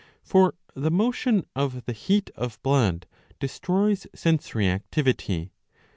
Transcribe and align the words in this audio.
For 0.23 0.55
the 0.73 0.89
motion 0.89 1.45
of 1.55 1.85
the 1.85 1.93
heat 1.93 2.31
of 2.35 2.59
blood 2.63 3.05
destroys 3.39 4.07
sensory 4.15 4.67
activity. 4.67 5.51